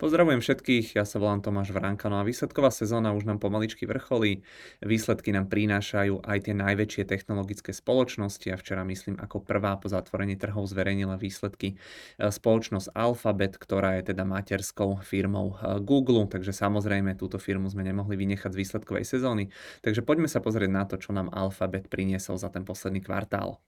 [0.00, 4.40] Pozdravujem všetkých, ja sa volám Tomáš Vránka, no a výsledková sezóna už nám pomaličky vrcholí.
[4.80, 10.40] Výsledky nám prinášajú aj tie najväčšie technologické spoločnosti a včera myslím ako prvá po zatvorení
[10.40, 17.20] trhov zverejnila výsledky e, spoločnosť Alphabet, ktorá je teda materskou firmou e, Google, takže samozrejme
[17.20, 19.52] túto firmu sme nemohli vynechať z výsledkovej sezóny.
[19.84, 23.60] Takže poďme sa pozrieť na to, čo nám Alphabet priniesol za ten posledný kvartál.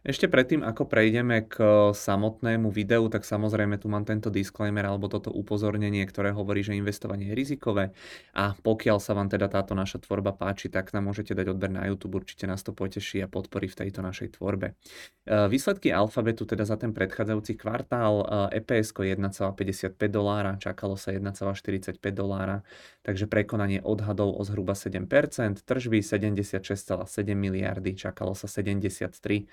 [0.00, 1.60] Ešte predtým, ako prejdeme k
[1.92, 7.28] samotnému videu, tak samozrejme tu mám tento disclaimer alebo toto upozornenie, ktoré hovorí, že investovanie
[7.28, 7.92] je rizikové
[8.32, 11.84] a pokiaľ sa vám teda táto naša tvorba páči, tak nám môžete dať odber na
[11.84, 14.72] YouTube, určite nás to poteší a podporí v tejto našej tvorbe.
[14.72, 18.24] E, výsledky Alfabetu teda za ten predchádzajúci kvartál
[18.56, 22.64] EPS 1,55 dolára, čakalo sa 1,45 dolára,
[23.04, 27.04] takže prekonanie odhadov o zhruba 7%, tržby 76,7
[27.36, 29.44] miliardy, čakalo sa 73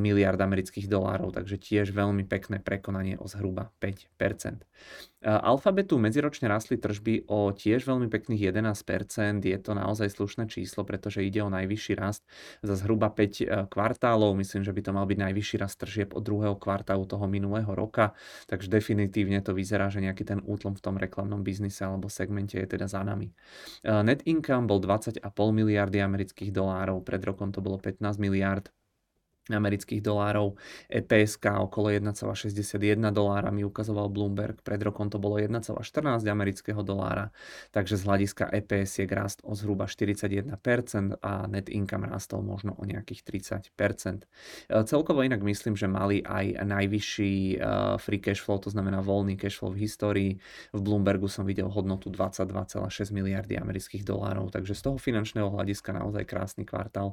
[0.00, 4.64] miliard amerických dolárov, takže tiež veľmi pekné prekonanie o zhruba 5%.
[5.24, 11.24] Alfabetu medziročne rastli tržby o tiež veľmi pekných 11%, je to naozaj slušné číslo, pretože
[11.24, 12.28] ide o najvyšší rast
[12.60, 16.20] za zhruba 5 e, kvartálov, myslím, že by to mal byť najvyšší rast tržieb od
[16.20, 18.12] druhého kvartálu toho minulého roka,
[18.52, 22.68] takže definitívne to vyzerá, že nejaký ten útlom v tom reklamnom biznise alebo segmente je
[22.68, 23.32] teda za nami.
[23.80, 25.24] Net income bol 20,5
[25.56, 28.68] miliardy amerických dolárov, pred rokom to bolo 15 miliard
[29.52, 30.56] amerických dolárov,
[30.88, 35.76] EPSK okolo 1,61 dolára mi ukazoval Bloomberg, pred rokom to bolo 1,14
[36.24, 37.28] amerického dolára,
[37.68, 40.48] takže z hľadiska EPS je rast o zhruba 41%
[41.20, 43.20] a net income rastol možno o nejakých
[43.76, 44.24] 30%.
[44.68, 47.56] E, celkovo inak myslím, že mali aj najvyšší e,
[48.00, 50.32] free cash flow, to znamená voľný cash flow v histórii.
[50.72, 56.24] V Bloombergu som videl hodnotu 22,6 miliardy amerických dolárov, takže z toho finančného hľadiska naozaj
[56.24, 57.12] krásny kvartál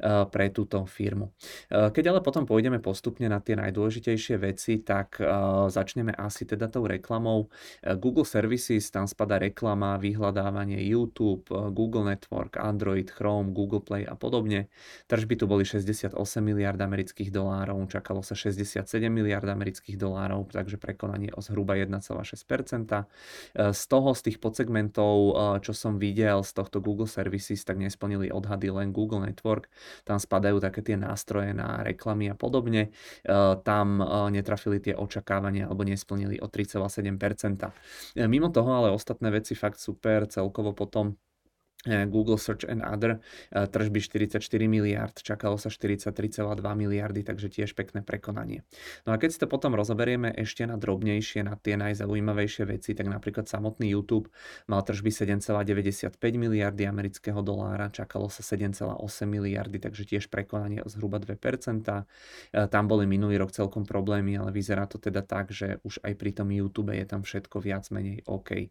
[0.00, 1.36] e, pre túto firmu.
[1.66, 5.26] Eh, keď ale potom pôjdeme postupne na tie najdôležitejšie veci, tak eh,
[5.66, 7.50] začneme asi teda tou reklamou.
[7.82, 14.14] Eh, Google Services, tam spada reklama, vyhľadávanie YouTube, Google Network, Android, Chrome, Google Play a
[14.14, 14.70] podobne.
[15.10, 21.34] Tržby tu boli 68 miliard amerických dolárov, čakalo sa 67 miliard amerických dolárov, takže prekonanie
[21.34, 23.06] o zhruba 1,6%.
[23.56, 25.16] Z toho, z tých podsegmentov,
[25.62, 29.68] čo som videl z tohto Google Services, tak nesplnili odhady len Google Network.
[30.04, 32.92] Tam spadajú také tie nástroje na reklamy a podobne,
[33.24, 37.72] e, tam e, netrafili tie očakávania alebo nesplnili o 3,7%.
[38.14, 41.16] E, mimo toho ale ostatné veci fakt super, celkovo potom
[41.86, 43.22] Google Search and Other,
[43.54, 48.66] eh, tržby 44 miliard, čakalo sa 43,2 miliardy, takže tiež pekné prekonanie.
[49.06, 53.06] No a keď si to potom rozoberieme ešte na drobnejšie, na tie najzaujímavejšie veci, tak
[53.06, 54.28] napríklad samotný YouTube
[54.66, 61.22] mal tržby 7,95 miliardy amerického dolára, čakalo sa 7,8 miliardy, takže tiež prekonanie o zhruba
[61.22, 62.06] 2%.
[62.52, 66.12] Eh, tam boli minulý rok celkom problémy, ale vyzerá to teda tak, že už aj
[66.18, 68.70] pri tom YouTube je tam všetko viac menej OK.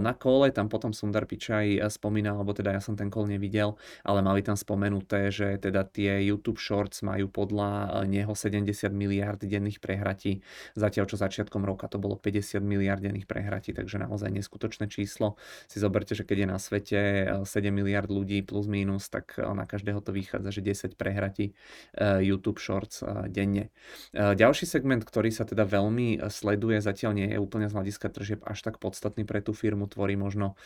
[0.00, 3.78] Na kole tam potom Sundar Pichai spomínal spomínal, alebo teda ja som ten call nevidel,
[4.02, 9.38] ale mali tam spomenuté, že teda tie YouTube Shorts majú podľa eh, neho 70 miliard
[9.38, 10.42] denných prehratí,
[10.74, 15.38] zatiaľ čo začiatkom roka to bolo 50 miliard denných prehratí, takže naozaj neskutočné číslo.
[15.70, 16.98] Si zoberte, že keď je na svete
[17.46, 21.54] 7 eh, miliard ľudí plus minus, tak eh, na každého to vychádza, že 10 prehratí
[22.00, 23.68] YouTube Shorts denne.
[24.16, 28.64] Ďalší segment, ktorý sa teda veľmi sleduje, zatiaľ nie je úplne z hľadiska tržieb až
[28.64, 30.56] tak podstatný pre tú firmu, tvorí možno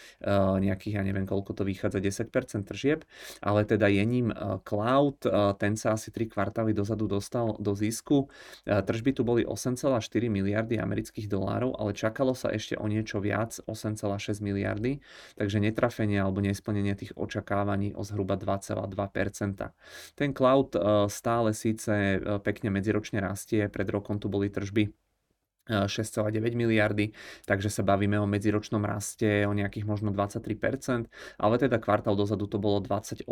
[0.62, 3.02] nejakých, ja neviem, koľko to vychádza, 10% tržieb,
[3.42, 7.74] ale teda je ním e, cloud, e, ten sa asi 3 kvartály dozadu dostal do
[7.74, 8.30] zisku.
[8.62, 9.98] E, tržby tu boli 8,4
[10.30, 15.02] miliardy amerických dolárov, ale čakalo sa ešte o niečo viac, 8,6 miliardy,
[15.34, 19.74] takže netrafenie alebo nesplnenie tých očakávaní o zhruba 2,2%.
[20.14, 20.78] Ten cloud
[21.10, 25.03] stále síce pekne medziročne rastie, pred rokom tu boli tržby
[25.64, 27.16] 6,9 miliardy,
[27.48, 31.08] takže sa bavíme o medziročnom raste o nejakých možno 23%,
[31.40, 33.24] ale teda kvartál dozadu to bolo 28%,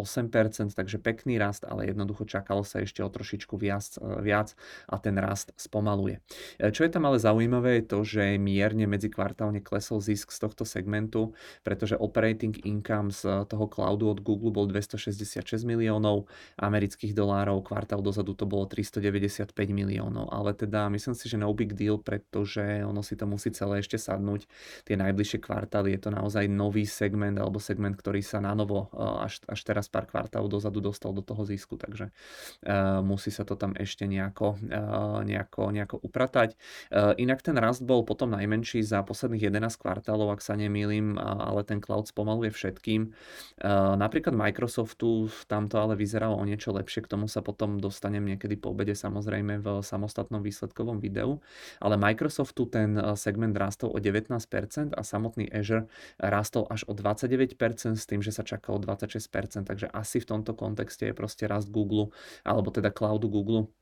[0.73, 4.57] takže pekný rast, ale jednoducho čakalo sa ešte o trošičku viac, viac
[4.89, 6.25] a ten rast spomaluje.
[6.57, 10.65] E, čo je tam ale zaujímavé je to, že mierne medzikvartálne klesol zisk z tohto
[10.65, 16.25] segmentu, pretože operating income z toho cloudu od Google bol 266 miliónov
[16.57, 21.77] amerických dolárov, kvartál dozadu to bolo 395 miliónov, ale teda myslím si, že no big
[21.77, 24.47] deal pre pretože ono si to musí celé ešte sadnúť.
[24.87, 29.43] Tie najbližšie kvartály je to naozaj nový segment alebo segment, ktorý sa na novo až,
[29.51, 33.75] až teraz pár kvartálov dozadu dostal do toho zisku, takže uh, musí sa to tam
[33.75, 36.55] ešte nejako, uh, nejako, nejako upratať.
[36.93, 41.67] Uh, inak ten rast bol potom najmenší za posledných 11 kvartálov, ak sa nemýlim, ale
[41.67, 43.11] ten cloud spomaluje všetkým.
[43.97, 48.55] Napríklad Microsoftu tam to ale vyzeralo o niečo lepšie, k tomu sa potom dostanem niekedy
[48.55, 51.41] po obede samozrejme v samostatnom výsledkovom videu,
[51.83, 54.29] ale Microsoftu ten eh, segment rastol o 19%
[54.93, 55.89] a samotný Azure
[56.21, 57.57] rastol až o 29%
[57.97, 62.13] s tým, že sa čakalo 26%, takže asi v tomto kontexte je proste rast Google,
[62.45, 63.73] alebo teda cloudu Google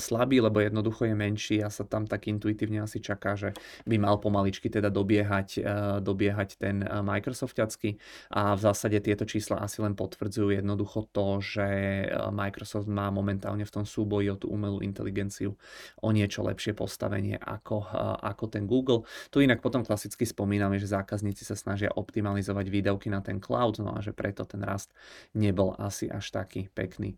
[0.00, 3.52] slabý, lebo jednoducho je menší a sa tam tak intuitívne asi čaká, že
[3.84, 5.62] by mal pomaličky teda dobiehať, e,
[6.00, 8.00] dobiehať ten e, Microsoftiacky
[8.32, 11.68] a v zásade tieto čísla asi len potvrdzujú jednoducho to, že
[12.04, 15.52] e, Microsoft má momentálne v tom súboji o tú umelú inteligenciu
[16.00, 17.86] o niečo lepšie postavenie ako,
[18.20, 19.04] ako ten Google.
[19.28, 23.92] Tu inak potom klasicky spomíname, že zákazníci sa snažia optimalizovať výdavky na ten cloud, no
[23.96, 24.92] a že preto ten rast
[25.36, 27.16] nebol asi až taký pekný.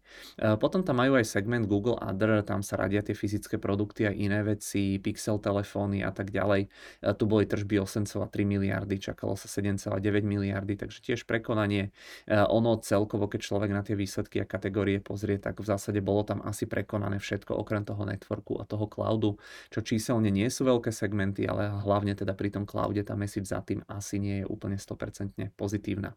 [0.59, 4.13] Potom tam majú aj segment Google Other, tam tam sa radia tie fyzické produkty a
[4.17, 6.73] iné veci, pixel telefóny a tak ďalej.
[7.05, 11.93] E, tu boli tržby 8,3 miliardy, čakalo sa 7,9 miliardy, takže tiež prekonanie.
[12.25, 16.25] E, ono celkovo, keď človek na tie výsledky a kategórie pozrie, tak v zásade bolo
[16.25, 19.37] tam asi prekonané všetko okrem toho networku a toho cloudu,
[19.69, 23.61] čo číselne nie sú veľké segmenty, ale hlavne teda pri tom cloude tá message za
[23.61, 26.17] tým asi nie je úplne 100% pozitívna.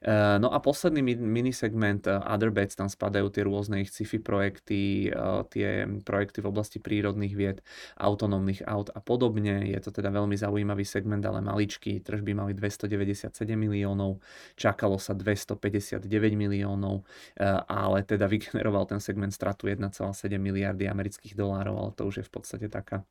[0.00, 5.12] E, no a posledný mini segment Other Bets, tam spadajú tie rôzne ich sci-fi projekty,
[5.50, 5.73] tie
[6.06, 7.58] projekty v oblasti prírodných vied,
[7.98, 9.66] autonómnych aut a podobne.
[9.66, 12.00] Je to teda veľmi zaujímavý segment, ale maličký.
[12.00, 14.22] Tržby mali 297 miliónov,
[14.54, 17.02] čakalo sa 259 miliónov,
[17.38, 19.90] eh, ale teda vygeneroval ten segment stratu 1,7
[20.38, 23.02] miliardy amerických dolárov, ale to už je v podstate taká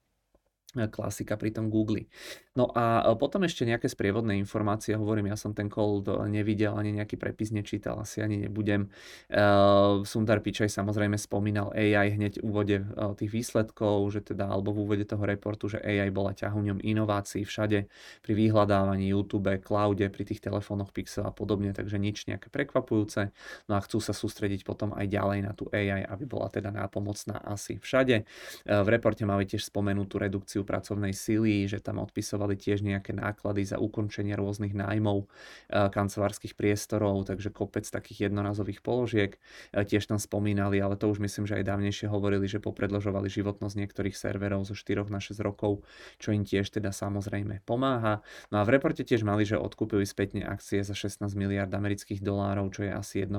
[0.89, 2.09] klasika pri tom Google.
[2.53, 6.93] No a e, potom ešte nejaké sprievodné informácie, hovorím, ja som ten cold nevidel, ani
[6.93, 8.89] nejaký prepis nečítal, asi ani nebudem.
[9.29, 12.77] Uh, Sundar Pichaj samozrejme spomínal AI hneď v úvode
[13.17, 17.89] tých výsledkov, že teda, alebo v úvode toho reportu, že AI bola ťahuňom inovácií všade
[18.21, 23.33] pri vyhľadávaní YouTube, cloude, pri tých telefónoch Pixel a podobne, takže nič nejaké prekvapujúce.
[23.69, 27.41] No a chcú sa sústrediť potom aj ďalej na tú AI, aby bola teda nápomocná
[27.41, 28.25] asi všade.
[28.67, 33.67] Uh, v reporte mali tiež spomenutú redukciu pracovnej sily, že tam odpisovali tiež nejaké náklady
[33.67, 39.37] za ukončenie rôznych nájmov eh, kancelárskych priestorov, takže kopec takých jednorazových položiek.
[39.71, 43.75] Eh, tiež tam spomínali, ale to už myslím, že aj dávnejšie hovorili, že popredložovali životnosť
[43.75, 45.83] niektorých serverov zo 4 na 6 rokov,
[46.17, 48.23] čo im tiež teda samozrejme pomáha.
[48.49, 52.71] No a v reporte tiež mali, že odkúpili spätne akcie za 16 miliard amerických dolárov,
[52.71, 53.33] čo je asi 1%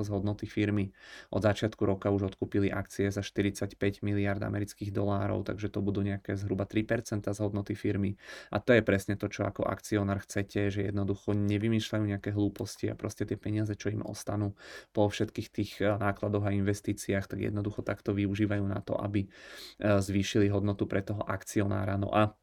[0.00, 0.94] z hodnoty firmy.
[1.34, 6.38] Od začiatku roka už odkúpili akcie za 45 miliard amerických dolárov, takže to budú nejaké
[6.38, 8.14] zhruba 3% z hodnoty firmy.
[8.54, 12.94] A to je presne to, čo ako akcionár chcete, že jednoducho nevymýšľajú nejaké hlúposti a
[12.94, 14.54] proste tie peniaze, čo im ostanú
[14.94, 19.98] po všetkých tých eh, nákladoch a investíciách, tak jednoducho takto využívajú na to, aby eh,
[19.98, 21.98] zvýšili hodnotu pre toho akcionára.
[21.98, 22.39] No a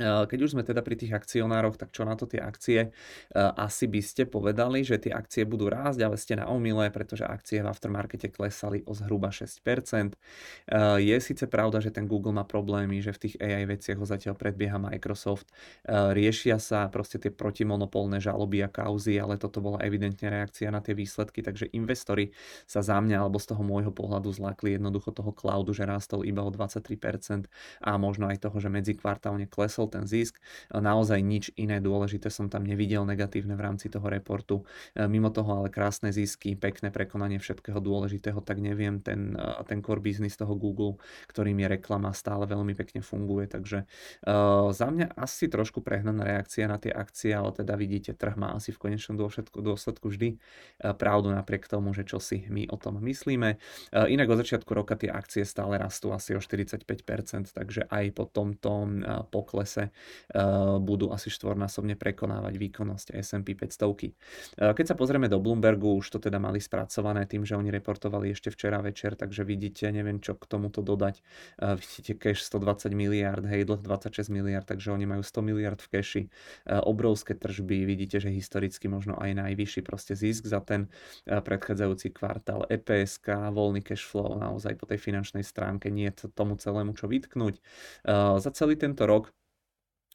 [0.00, 2.90] keď už sme teda pri tých akcionároch, tak čo na to tie akcie?
[3.34, 7.62] Asi by ste povedali, že tie akcie budú rásť, ale ste na omile, pretože akcie
[7.62, 10.18] v aftermarkete klesali o zhruba 6%.
[10.98, 14.34] Je síce pravda, že ten Google má problémy, že v tých AI veciach ho zatiaľ
[14.34, 15.54] predbieha Microsoft.
[15.86, 20.98] Riešia sa proste tie protimonopolné žaloby a kauzy, ale toto bola evidentne reakcia na tie
[20.98, 22.34] výsledky, takže investori
[22.66, 26.42] sa za mňa alebo z toho môjho pohľadu zlakli jednoducho toho cloudu, že rástol iba
[26.42, 27.46] o 23%
[27.78, 30.40] a možno aj toho, že medzikvartálne klesol klesol ten zisk.
[30.72, 34.64] Naozaj nič iné dôležité som tam nevidel negatívne v rámci toho reportu.
[34.96, 39.84] E, mimo toho ale krásne zisky, pekné prekonanie všetkého dôležitého, tak neviem, ten, e, ten
[39.84, 40.96] core business toho Google,
[41.28, 46.70] ktorým je reklama, stále veľmi pekne funguje, takže uh, za mňa asi trošku prehnaná reakcia
[46.70, 50.38] na tie akcie, ale teda vidíte, trh má asi v konečnom dôsledku, dôsledku vždy
[50.96, 53.58] pravdu napriek tomu, že čo si my o tom myslíme.
[53.92, 56.86] Inak od začiatku roka tie akcie stále rastú asi o 45%,
[57.50, 58.86] takže aj po tomto
[59.34, 63.82] poklese čase eh, budú asi štvornásobne prekonávať výkonnosť S&P 500.
[63.90, 68.30] Eh, keď sa pozrieme do Bloombergu, už to teda mali spracované tým, že oni reportovali
[68.30, 71.18] ešte včera večer, takže vidíte, neviem čo k tomuto dodať.
[71.58, 75.88] Eh, vidíte cash 120 miliard, hej, dlh 26 miliard, takže oni majú 100 miliard v
[75.90, 76.22] cashi,
[76.66, 80.86] obrovské tržby, vidíte, že historicky možno aj najvyšší proste zisk za ten
[81.24, 86.94] predchádzajúci kvartál, EPSK, voľný cash flow, naozaj po tej finančnej stránke nie je tomu celému
[86.94, 87.58] čo vytknúť.
[88.38, 89.32] Za celý tento rok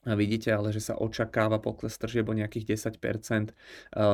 [0.00, 3.52] Vidíte ale, že sa očakáva pokles tržieb o nejakých 10%,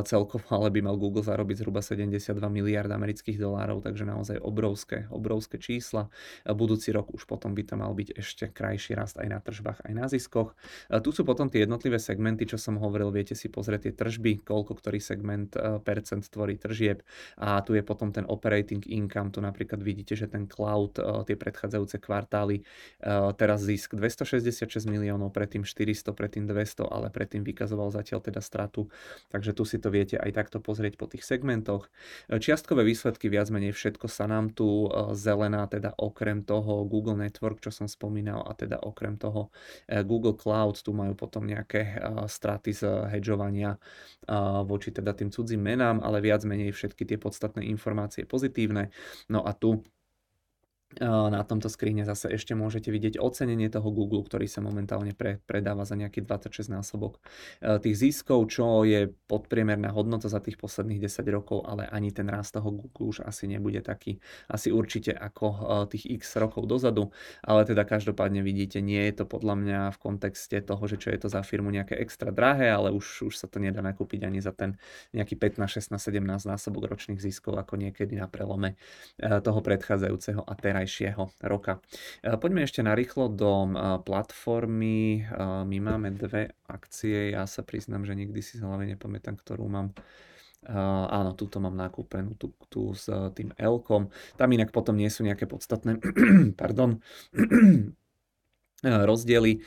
[0.03, 5.63] celkovo ale by mal Google zarobiť zhruba 72 miliard amerických dolárov, takže naozaj obrovské, obrovské
[5.63, 6.11] čísla.
[6.43, 9.93] Budúci rok už potom by to mal byť ešte krajší rast aj na tržbách, aj
[9.95, 10.59] na ziskoch.
[10.91, 14.83] Tu sú potom tie jednotlivé segmenty, čo som hovoril, viete si pozrieť tie tržby, koľko
[14.83, 15.55] ktorý segment
[15.87, 17.07] percent tvorí tržieb
[17.39, 20.99] a tu je potom ten operating income, tu napríklad vidíte, že ten cloud,
[21.31, 22.67] tie predchádzajúce kvartály,
[23.39, 28.89] teraz zisk 266 miliónov, predtým 400, predtým 200, ale predtým vykazoval zatiaľ teda stratu.
[29.29, 31.93] Takže tu si to viete aj takto pozrieť po tých segmentoch.
[32.33, 37.61] Čiastkové výsledky viac menej všetko sa nám tu e, zelená, teda okrem toho Google Network,
[37.61, 39.53] čo som spomínal, a teda okrem toho
[39.85, 43.77] e, Google Cloud, tu majú potom nejaké e, straty z hedžovania
[44.67, 48.91] voči teda tým cudzím menám, ale viac menej všetky tie podstatné informácie pozitívne.
[49.31, 49.87] No a tu
[51.03, 55.85] na tomto skríne zase ešte môžete vidieť ocenenie toho Google, ktorý sa momentálne pre, predáva
[55.85, 57.21] za nejaký 26 násobok
[57.61, 62.57] tých ziskov, čo je podpriemerná hodnota za tých posledných 10 rokov, ale ani ten rast
[62.57, 64.17] toho Google už asi nebude taký,
[64.49, 67.13] asi určite ako tých x rokov dozadu,
[67.45, 71.19] ale teda každopádne vidíte, nie je to podľa mňa v kontexte toho, že čo je
[71.21, 74.57] to za firmu nejaké extra drahé, ale už, už sa to nedá nakúpiť ani za
[74.57, 74.81] ten
[75.13, 78.79] nejaký 15, 16, 17 násobok ročných ziskov ako niekedy na prelome
[79.21, 80.47] toho predchádzajúceho.
[80.47, 81.83] A teraz terajšieho roka.
[82.23, 83.71] E, poďme ešte narýchlo do e,
[84.07, 85.27] platformy.
[85.27, 85.35] E,
[85.67, 89.91] my máme dve akcie, ja sa priznám, že nikdy si z hlavy nepamätám, ktorú mám.
[90.67, 93.07] Áno, túto mám nakúpenú, tú, tú s
[93.39, 94.11] tým L-kom.
[94.35, 96.03] Tam inak potom nie sú nejaké podstatné,
[96.61, 96.99] pardon,
[98.83, 99.63] rozdiely,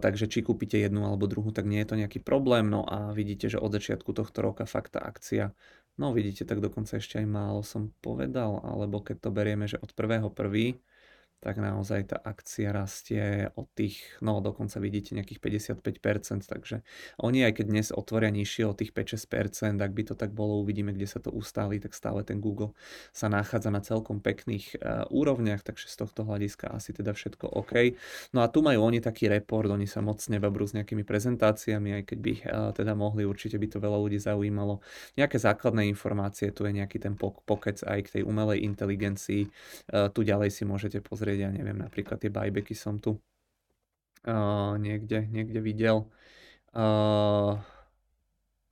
[0.00, 2.72] takže či kúpite jednu alebo druhú, tak nie je to nejaký problém.
[2.72, 5.52] No a vidíte, že od začiatku tohto roka fakt tá akcia
[6.00, 9.92] No vidíte, tak dokonca ešte aj málo som povedal, alebo keď to berieme, že od
[9.92, 10.80] prvého prvý
[11.42, 15.42] tak naozaj tá akcia rastie od tých, no dokonca vidíte nejakých
[15.74, 16.86] 55%, takže
[17.18, 20.94] oni aj keď dnes otvoria nižšie od tých 5-6%, ak by to tak bolo, uvidíme,
[20.94, 22.78] kde sa to ustáli, tak stále ten Google
[23.10, 27.98] sa nachádza na celkom pekných uh, úrovniach, takže z tohto hľadiska asi teda všetko OK.
[28.30, 32.02] No a tu majú oni taký report, oni sa moc nebabrú s nejakými prezentáciami, aj
[32.06, 34.78] keď by uh, teda mohli, určite by to veľa ľudí zaujímalo.
[35.18, 39.50] Nejaké základné informácie, tu je nejaký ten pokec aj k tej umelej inteligencii,
[39.90, 44.76] uh, tu ďalej si môžete pozrieť pozrieť, ja neviem, napríklad tie buybacky som tu uh,
[44.76, 46.04] niekde, niekde videl.
[46.76, 47.56] Uh,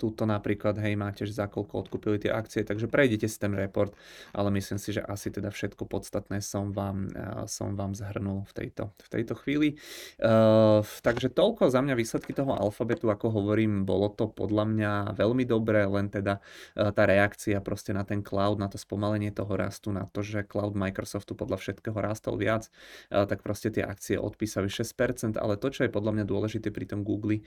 [0.00, 3.92] Tuto napríklad, hej, máte, že za koľko odkúpili tie akcie, takže prejdete si ten report,
[4.32, 8.52] ale myslím si, že asi teda všetko podstatné som vám, uh, som vám zhrnul v
[8.56, 9.76] tejto, v tejto chvíli.
[10.16, 15.44] Uh, takže toľko za mňa výsledky toho alfabetu, ako hovorím, bolo to podľa mňa veľmi
[15.44, 19.92] dobré, len teda uh, tá reakcia proste na ten cloud, na to spomalenie toho rastu,
[19.92, 22.72] na to, že cloud Microsoftu podľa všetkého rastol viac,
[23.12, 27.04] tak proste tie akcie odpísali 6%, ale to, čo je podľa mňa dôležité pri tom
[27.04, 27.42] Google,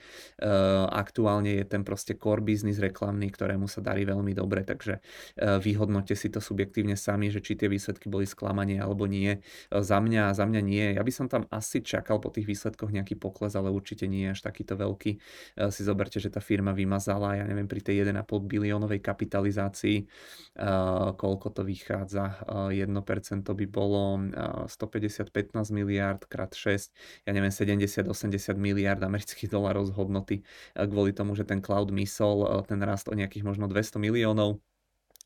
[0.92, 6.12] aktuálne je ten proste core biznis reklamný, ktorému sa darí veľmi dobre, takže e, vyhodnote
[6.12, 9.34] si to subjektívne sami, že či tie výsledky boli sklamanie alebo nie.
[9.34, 9.38] E,
[9.80, 10.86] za mňa, za mňa nie.
[10.94, 14.44] Ja by som tam asi čakal po tých výsledkoch nejaký pokles, ale určite nie až
[14.44, 15.16] takýto veľký.
[15.16, 15.18] E,
[15.72, 20.06] si zoberte, že tá firma vymazala, ja neviem, pri tej 1,5 biliónovej kapitalizácii,
[21.18, 22.86] koľko to vychádza, 1%
[23.42, 24.22] by bolo
[24.70, 28.06] 150-15 miliard krát 6, ja neviem, 70-80
[28.54, 30.36] miliard amerických dolarov z hodnoty
[30.74, 34.60] kvôli tomu, že ten cloud misol dosiahol eh, ten rast o nejakých možno 200 miliónov.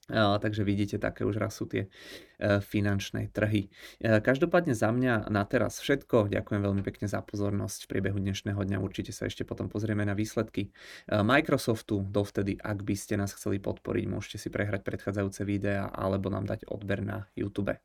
[0.08, 3.68] Uh, takže vidíte, také už raz sú tie uh, finančné trhy.
[4.00, 6.32] Každopádne za mňa na teraz všetko.
[6.32, 7.84] Ďakujem veľmi pekne za pozornosť.
[7.84, 10.72] V priebehu dnešného dňa určite sa ešte potom pozrieme na výsledky
[11.12, 12.08] Microsoftu.
[12.08, 16.72] Dovtedy, ak by ste nás chceli podporiť, môžete si prehrať predchádzajúce videá alebo nám dať
[16.72, 17.76] odber na YouTube.